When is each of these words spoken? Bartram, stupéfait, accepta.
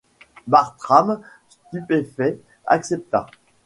Bartram, 0.47 1.21
stupéfait, 1.67 2.39
accepta. 2.65 3.27